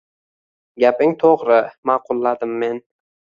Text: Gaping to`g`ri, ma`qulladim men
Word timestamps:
Gaping 0.83 1.13
to`g`ri, 1.23 1.59
ma`qulladim 1.91 2.57
men 2.65 2.83